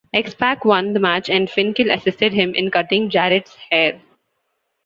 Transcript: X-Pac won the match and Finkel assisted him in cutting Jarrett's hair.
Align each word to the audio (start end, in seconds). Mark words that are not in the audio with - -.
X-Pac 0.15 0.65
won 0.65 0.93
the 0.93 0.99
match 0.99 1.29
and 1.29 1.47
Finkel 1.47 1.91
assisted 1.91 2.33
him 2.33 2.55
in 2.55 2.71
cutting 2.71 3.07
Jarrett's 3.11 3.55
hair. 3.69 4.01